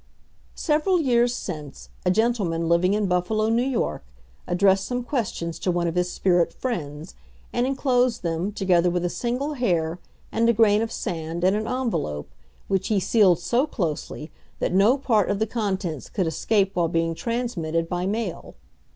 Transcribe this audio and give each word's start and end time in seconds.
Several 0.55 0.99
years 0.99 1.31
since, 1.31 1.89
a 2.07 2.09
gentleman 2.09 2.67
living 2.67 2.95
in 2.95 3.05
Buffalo, 3.05 3.53
N. 3.55 3.79
Y., 3.79 3.99
addressed 4.47 4.85
some 4.87 5.03
questions 5.03 5.59
to 5.59 5.69
one 5.69 5.87
of 5.87 5.93
his 5.93 6.11
spirit 6.11 6.51
friends, 6.51 7.13
and 7.53 7.67
inclosed 7.67 8.23
them, 8.23 8.51
together 8.51 8.89
with 8.89 9.05
a 9.05 9.11
single 9.11 9.53
hair 9.53 9.99
and 10.31 10.49
a 10.49 10.53
grain 10.53 10.81
of 10.81 10.91
sand, 10.91 11.43
in 11.43 11.53
an 11.53 11.67
envelope, 11.67 12.31
which 12.67 12.87
he 12.87 12.99
sealed 12.99 13.37
so 13.37 13.67
closely 13.67 14.31
that 14.57 14.73
no 14.73 14.97
part 14.97 15.29
of 15.29 15.37
the 15.37 15.45
contents 15.45 16.09
could 16.09 16.25
escape 16.25 16.75
while 16.75 16.87
being 16.87 17.13
transmitted 17.13 17.87
by 17.87 18.07
mail. 18.07 18.55